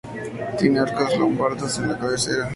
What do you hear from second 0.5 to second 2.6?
Tiene arcos lombardos en la cabecera.